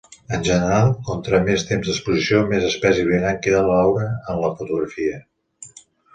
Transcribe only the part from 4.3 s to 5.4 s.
la fotografia.